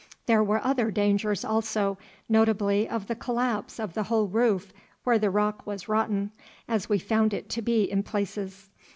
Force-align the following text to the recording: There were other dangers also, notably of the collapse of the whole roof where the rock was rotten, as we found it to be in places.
There 0.25 0.43
were 0.43 0.65
other 0.65 0.89
dangers 0.89 1.45
also, 1.45 1.99
notably 2.27 2.89
of 2.89 3.05
the 3.05 3.13
collapse 3.13 3.77
of 3.79 3.93
the 3.93 4.01
whole 4.01 4.27
roof 4.27 4.73
where 5.03 5.19
the 5.19 5.29
rock 5.29 5.67
was 5.67 5.87
rotten, 5.87 6.31
as 6.67 6.89
we 6.89 6.97
found 6.97 7.35
it 7.35 7.49
to 7.49 7.61
be 7.61 7.83
in 7.83 8.01
places. 8.01 8.71